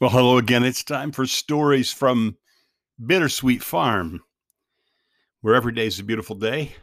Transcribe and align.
Well, 0.00 0.10
hello 0.10 0.38
again. 0.38 0.62
It's 0.62 0.84
time 0.84 1.10
for 1.10 1.26
stories 1.26 1.92
from 1.92 2.36
Bittersweet 3.04 3.64
Farm, 3.64 4.22
where 5.40 5.56
every 5.56 5.72
day 5.72 5.88
is 5.88 5.98
a 5.98 6.04
beautiful 6.04 6.36
day 6.36 6.76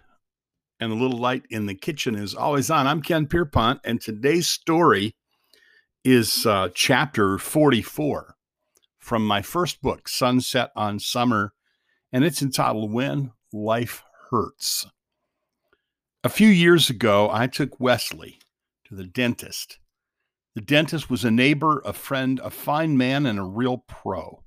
and 0.82 0.92
the 0.92 0.98
little 0.98 1.18
light 1.18 1.44
in 1.50 1.66
the 1.66 1.76
kitchen 1.76 2.16
is 2.16 2.36
always 2.36 2.70
on. 2.70 2.88
I'm 2.88 3.02
Ken 3.02 3.26
Pierpont, 3.26 3.80
and 3.86 4.02
today's 4.02 4.50
story 4.50 5.16
is 6.04 6.46
uh, 6.46 6.68
chapter 6.76 7.38
44 7.38 8.36
from 9.00 9.26
my 9.26 9.42
first 9.42 9.82
book, 9.82 10.10
Sunset 10.10 10.72
on 10.76 11.00
Summer, 11.00 11.54
and 12.12 12.26
it's 12.26 12.42
entitled 12.42 12.92
When 12.92 13.32
Life 13.54 14.04
Hurts. 14.30 14.88
A 16.22 16.28
few 16.28 16.50
years 16.50 16.90
ago, 16.90 17.30
I 17.32 17.48
took 17.48 17.80
Wesley 17.80 18.40
to 18.90 18.94
the 18.94 19.06
dentist 19.06 19.80
the 20.56 20.62
dentist 20.62 21.10
was 21.10 21.26
a 21.26 21.32
neighbor, 21.32 21.82
a 21.86 21.92
friend, 21.92 22.40
a 22.42 22.50
fine 22.50 22.98
man, 22.98 23.26
and 23.26 23.38
a 23.38 23.44
real 23.44 23.80
pro. 23.88 24.42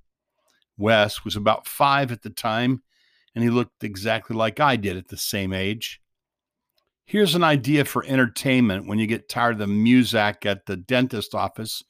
Wes 0.78 1.22
was 1.22 1.36
about 1.36 1.66
five 1.66 2.10
at 2.10 2.22
the 2.22 2.30
time, 2.30 2.82
and 3.34 3.44
he 3.44 3.50
looked 3.50 3.84
exactly 3.84 4.34
like 4.34 4.58
I 4.58 4.76
did 4.76 4.96
at 4.96 5.08
the 5.08 5.18
same 5.18 5.52
age. 5.52 6.00
Here's 7.04 7.34
an 7.34 7.44
idea 7.44 7.84
for 7.84 8.04
entertainment 8.06 8.86
when 8.86 8.98
you 8.98 9.06
get 9.06 9.28
tired 9.28 9.52
of 9.52 9.58
the 9.58 9.66
muzak 9.66 10.46
at 10.46 10.66
the 10.66 10.76
dentist 10.76 11.34
office 11.34 11.82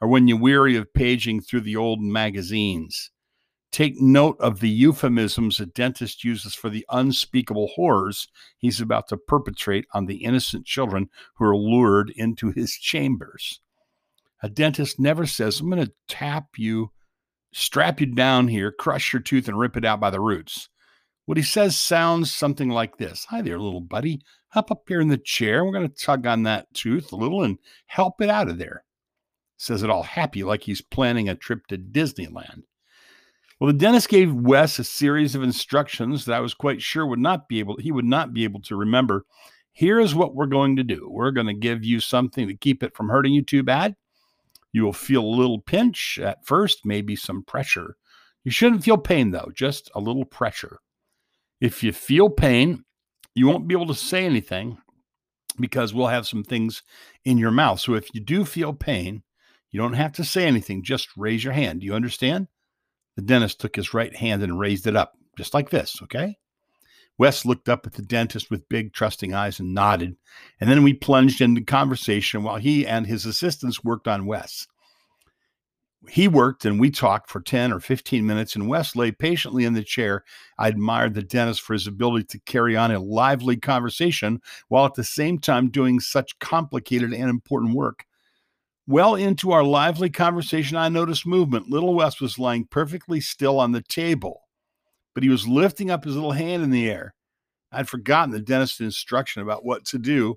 or 0.00 0.08
when 0.08 0.26
you're 0.26 0.38
weary 0.38 0.76
of 0.76 0.92
paging 0.94 1.40
through 1.40 1.62
the 1.62 1.76
old 1.76 2.00
magazines. 2.00 3.10
Take 3.72 4.00
note 4.00 4.36
of 4.40 4.60
the 4.60 4.70
euphemisms 4.70 5.60
a 5.60 5.66
dentist 5.66 6.24
uses 6.24 6.54
for 6.54 6.70
the 6.70 6.86
unspeakable 6.90 7.72
horrors 7.74 8.28
he's 8.58 8.80
about 8.80 9.08
to 9.08 9.18
perpetrate 9.18 9.86
on 9.92 10.06
the 10.06 10.24
innocent 10.24 10.64
children 10.64 11.10
who 11.34 11.44
are 11.44 11.56
lured 11.56 12.10
into 12.16 12.50
his 12.50 12.72
chambers. 12.72 13.60
A 14.42 14.50
dentist 14.50 15.00
never 15.00 15.26
says, 15.26 15.60
I'm 15.60 15.70
going 15.70 15.84
to 15.84 15.92
tap 16.08 16.46
you, 16.56 16.90
strap 17.52 18.00
you 18.00 18.06
down 18.06 18.48
here, 18.48 18.70
crush 18.70 19.12
your 19.12 19.22
tooth, 19.22 19.48
and 19.48 19.58
rip 19.58 19.76
it 19.76 19.84
out 19.84 20.00
by 20.00 20.10
the 20.10 20.20
roots. 20.20 20.68
What 21.24 21.38
he 21.38 21.42
says 21.42 21.76
sounds 21.76 22.32
something 22.32 22.68
like 22.68 22.98
this 22.98 23.26
Hi 23.30 23.42
there, 23.42 23.58
little 23.58 23.80
buddy. 23.80 24.20
Hop 24.50 24.70
up 24.70 24.84
here 24.86 25.00
in 25.00 25.08
the 25.08 25.18
chair. 25.18 25.64
We're 25.64 25.72
going 25.72 25.88
to 25.88 25.94
tug 25.94 26.26
on 26.26 26.44
that 26.44 26.72
tooth 26.72 27.12
a 27.12 27.16
little 27.16 27.42
and 27.42 27.58
help 27.86 28.20
it 28.20 28.30
out 28.30 28.48
of 28.48 28.58
there. 28.58 28.84
Says 29.56 29.82
it 29.82 29.90
all 29.90 30.04
happy, 30.04 30.44
like 30.44 30.62
he's 30.62 30.80
planning 30.80 31.28
a 31.28 31.34
trip 31.34 31.66
to 31.66 31.78
Disneyland. 31.78 32.62
Well, 33.58 33.72
the 33.72 33.78
dentist 33.78 34.08
gave 34.10 34.34
Wes 34.34 34.78
a 34.78 34.84
series 34.84 35.34
of 35.34 35.42
instructions 35.42 36.26
that 36.26 36.36
I 36.36 36.40
was 36.40 36.52
quite 36.52 36.82
sure 36.82 37.06
would 37.06 37.18
not 37.18 37.48
be 37.48 37.58
able 37.58 37.78
he 37.78 37.90
would 37.90 38.04
not 38.04 38.34
be 38.34 38.44
able 38.44 38.60
to 38.62 38.76
remember. 38.76 39.24
Here 39.72 39.98
is 39.98 40.14
what 40.14 40.34
we're 40.34 40.46
going 40.46 40.76
to 40.76 40.84
do. 40.84 41.08
We're 41.10 41.30
going 41.32 41.46
to 41.46 41.54
give 41.54 41.84
you 41.84 42.00
something 42.00 42.48
to 42.48 42.56
keep 42.56 42.82
it 42.82 42.94
from 42.94 43.08
hurting 43.08 43.32
you 43.32 43.42
too 43.42 43.62
bad. 43.62 43.96
You 44.76 44.84
will 44.84 44.92
feel 44.92 45.24
a 45.24 45.38
little 45.40 45.62
pinch 45.62 46.18
at 46.22 46.44
first, 46.44 46.84
maybe 46.84 47.16
some 47.16 47.42
pressure. 47.42 47.96
You 48.44 48.50
shouldn't 48.50 48.84
feel 48.84 48.98
pain 48.98 49.30
though, 49.30 49.50
just 49.54 49.90
a 49.94 50.00
little 50.00 50.26
pressure. 50.26 50.80
If 51.62 51.82
you 51.82 51.92
feel 51.92 52.28
pain, 52.28 52.84
you 53.34 53.46
won't 53.46 53.66
be 53.66 53.74
able 53.74 53.86
to 53.86 53.94
say 53.94 54.26
anything 54.26 54.76
because 55.58 55.94
we'll 55.94 56.08
have 56.08 56.26
some 56.26 56.44
things 56.44 56.82
in 57.24 57.38
your 57.38 57.52
mouth. 57.52 57.80
So 57.80 57.94
if 57.94 58.14
you 58.14 58.20
do 58.20 58.44
feel 58.44 58.74
pain, 58.74 59.22
you 59.70 59.80
don't 59.80 59.94
have 59.94 60.12
to 60.12 60.24
say 60.24 60.44
anything, 60.44 60.82
just 60.84 61.08
raise 61.16 61.42
your 61.42 61.54
hand. 61.54 61.80
Do 61.80 61.86
you 61.86 61.94
understand? 61.94 62.48
The 63.16 63.22
dentist 63.22 63.58
took 63.62 63.76
his 63.76 63.94
right 63.94 64.14
hand 64.14 64.42
and 64.42 64.58
raised 64.58 64.86
it 64.86 64.94
up, 64.94 65.14
just 65.38 65.54
like 65.54 65.70
this, 65.70 66.02
okay? 66.02 66.36
Wes 67.18 67.46
looked 67.46 67.68
up 67.68 67.86
at 67.86 67.94
the 67.94 68.02
dentist 68.02 68.50
with 68.50 68.68
big, 68.68 68.92
trusting 68.92 69.32
eyes 69.32 69.58
and 69.58 69.72
nodded. 69.72 70.16
And 70.60 70.68
then 70.68 70.82
we 70.82 70.92
plunged 70.92 71.40
into 71.40 71.62
conversation 71.62 72.42
while 72.42 72.56
he 72.56 72.86
and 72.86 73.06
his 73.06 73.24
assistants 73.24 73.82
worked 73.82 74.06
on 74.06 74.26
Wes. 74.26 74.66
He 76.08 76.28
worked 76.28 76.64
and 76.64 76.78
we 76.78 76.90
talked 76.90 77.30
for 77.30 77.40
10 77.40 77.72
or 77.72 77.80
15 77.80 78.24
minutes, 78.24 78.54
and 78.54 78.68
Wes 78.68 78.94
lay 78.94 79.10
patiently 79.10 79.64
in 79.64 79.72
the 79.72 79.82
chair. 79.82 80.24
I 80.58 80.68
admired 80.68 81.14
the 81.14 81.22
dentist 81.22 81.62
for 81.62 81.72
his 81.72 81.86
ability 81.86 82.26
to 82.26 82.40
carry 82.40 82.76
on 82.76 82.92
a 82.92 83.00
lively 83.00 83.56
conversation 83.56 84.40
while 84.68 84.84
at 84.84 84.94
the 84.94 85.02
same 85.02 85.38
time 85.38 85.70
doing 85.70 85.98
such 85.98 86.38
complicated 86.38 87.12
and 87.12 87.28
important 87.28 87.74
work. 87.74 88.04
Well 88.86 89.16
into 89.16 89.50
our 89.50 89.64
lively 89.64 90.10
conversation, 90.10 90.76
I 90.76 90.88
noticed 90.90 91.26
movement. 91.26 91.70
Little 91.70 91.94
Wes 91.94 92.20
was 92.20 92.38
lying 92.38 92.66
perfectly 92.66 93.20
still 93.20 93.58
on 93.58 93.72
the 93.72 93.82
table 93.82 94.45
but 95.16 95.22
he 95.22 95.30
was 95.30 95.48
lifting 95.48 95.90
up 95.90 96.04
his 96.04 96.14
little 96.14 96.32
hand 96.32 96.62
in 96.62 96.68
the 96.68 96.90
air. 96.90 97.14
I'd 97.72 97.88
forgotten 97.88 98.32
the 98.32 98.38
dentist's 98.38 98.80
instruction 98.80 99.40
about 99.40 99.64
what 99.64 99.86
to 99.86 99.98
do 99.98 100.34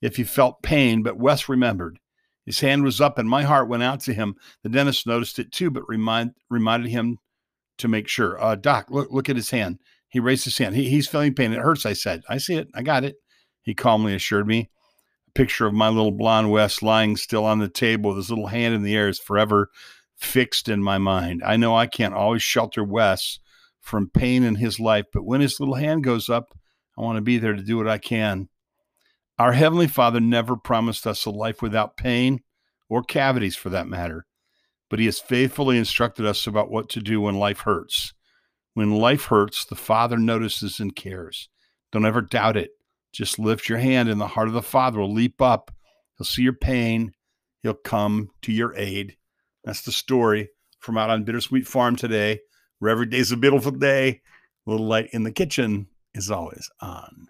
if 0.00 0.16
he 0.16 0.24
felt 0.24 0.62
pain, 0.62 1.02
but 1.02 1.18
Wes 1.18 1.46
remembered. 1.46 1.98
His 2.46 2.60
hand 2.60 2.84
was 2.84 3.02
up 3.02 3.18
and 3.18 3.28
my 3.28 3.42
heart 3.42 3.68
went 3.68 3.82
out 3.82 4.00
to 4.00 4.14
him. 4.14 4.36
The 4.62 4.70
dentist 4.70 5.06
noticed 5.06 5.38
it 5.38 5.52
too, 5.52 5.70
but 5.70 5.86
remind, 5.86 6.30
reminded 6.48 6.88
him 6.88 7.18
to 7.76 7.86
make 7.86 8.08
sure. 8.08 8.42
Uh, 8.42 8.54
Doc, 8.54 8.86
look, 8.88 9.12
look 9.12 9.28
at 9.28 9.36
his 9.36 9.50
hand. 9.50 9.78
He 10.08 10.20
raised 10.20 10.44
his 10.44 10.56
hand. 10.56 10.74
He, 10.74 10.88
he's 10.88 11.06
feeling 11.06 11.34
pain. 11.34 11.52
It 11.52 11.58
hurts, 11.58 11.84
I 11.84 11.92
said. 11.92 12.22
I 12.30 12.38
see 12.38 12.54
it. 12.54 12.68
I 12.74 12.80
got 12.80 13.04
it. 13.04 13.16
He 13.60 13.74
calmly 13.74 14.14
assured 14.14 14.46
me. 14.46 14.70
A 15.26 15.32
picture 15.32 15.66
of 15.66 15.74
my 15.74 15.88
little 15.90 16.12
blonde 16.12 16.50
Wes 16.50 16.80
lying 16.80 17.18
still 17.18 17.44
on 17.44 17.58
the 17.58 17.68
table 17.68 18.08
with 18.08 18.16
his 18.16 18.30
little 18.30 18.46
hand 18.46 18.74
in 18.74 18.84
the 18.84 18.96
air 18.96 19.10
is 19.10 19.18
forever 19.18 19.68
fixed 20.16 20.66
in 20.66 20.82
my 20.82 20.96
mind. 20.96 21.42
I 21.44 21.58
know 21.58 21.76
I 21.76 21.86
can't 21.86 22.14
always 22.14 22.42
shelter 22.42 22.82
Wes 22.82 23.38
from 23.88 24.10
pain 24.10 24.44
in 24.44 24.56
his 24.56 24.78
life. 24.78 25.06
But 25.12 25.24
when 25.24 25.40
his 25.40 25.58
little 25.58 25.74
hand 25.74 26.04
goes 26.04 26.28
up, 26.28 26.54
I 26.96 27.02
want 27.02 27.16
to 27.16 27.22
be 27.22 27.38
there 27.38 27.54
to 27.54 27.62
do 27.62 27.78
what 27.78 27.88
I 27.88 27.98
can. 27.98 28.48
Our 29.38 29.52
Heavenly 29.52 29.86
Father 29.86 30.20
never 30.20 30.56
promised 30.56 31.06
us 31.06 31.24
a 31.24 31.30
life 31.30 31.62
without 31.62 31.96
pain 31.96 32.40
or 32.88 33.02
cavities 33.02 33.54
for 33.56 33.70
that 33.70 33.86
matter, 33.86 34.26
but 34.90 34.98
He 34.98 35.06
has 35.06 35.20
faithfully 35.20 35.78
instructed 35.78 36.26
us 36.26 36.46
about 36.46 36.70
what 36.70 36.88
to 36.90 37.00
do 37.00 37.20
when 37.20 37.36
life 37.36 37.60
hurts. 37.60 38.12
When 38.74 38.90
life 38.90 39.26
hurts, 39.26 39.64
the 39.64 39.76
Father 39.76 40.18
notices 40.18 40.80
and 40.80 40.94
cares. 40.94 41.48
Don't 41.92 42.06
ever 42.06 42.20
doubt 42.20 42.56
it. 42.56 42.70
Just 43.12 43.38
lift 43.38 43.68
your 43.68 43.78
hand, 43.78 44.08
and 44.08 44.20
the 44.20 44.28
heart 44.28 44.48
of 44.48 44.54
the 44.54 44.62
Father 44.62 44.98
will 44.98 45.12
leap 45.12 45.40
up. 45.40 45.70
He'll 46.18 46.26
see 46.26 46.42
your 46.42 46.52
pain, 46.52 47.12
He'll 47.62 47.74
come 47.74 48.30
to 48.42 48.52
your 48.52 48.74
aid. 48.76 49.16
That's 49.64 49.82
the 49.82 49.92
story 49.92 50.48
from 50.80 50.98
out 50.98 51.10
on 51.10 51.24
Bittersweet 51.24 51.66
Farm 51.66 51.94
today 51.94 52.40
where 52.78 52.90
every 52.90 53.06
day's 53.06 53.32
a 53.32 53.36
beautiful 53.36 53.72
day. 53.72 54.20
Little 54.66 54.86
light 54.86 55.08
in 55.12 55.22
the 55.22 55.32
kitchen 55.32 55.86
is 56.14 56.30
always 56.30 56.70
on. 56.80 57.28